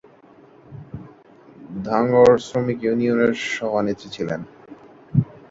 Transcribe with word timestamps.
ধাঙ্গড় 1.85 2.35
শ্রমিক 2.47 2.79
ইউনিয়নের 2.85 3.31
সভানেত্রী 3.49 4.07
ছিলেন। 4.15 4.41